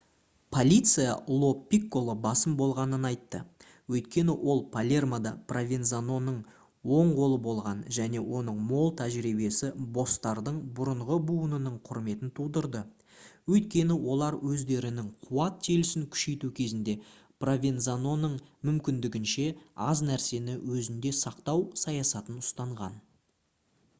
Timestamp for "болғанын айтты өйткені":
2.61-4.35